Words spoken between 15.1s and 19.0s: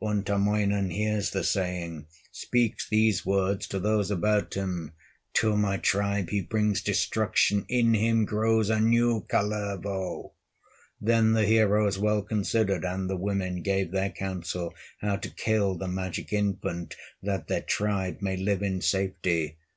to kill the magic infant, That their tribe may live in